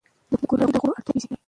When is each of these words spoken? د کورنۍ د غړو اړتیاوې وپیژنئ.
د 0.29 0.33
کورنۍ 0.49 0.65
د 0.73 0.77
غړو 0.81 0.93
اړتیاوې 0.97 1.15
وپیژنئ. 1.19 1.37